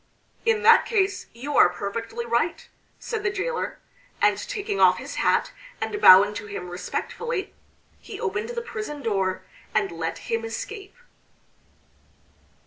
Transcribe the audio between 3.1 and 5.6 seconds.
the jailor; and taking off his hat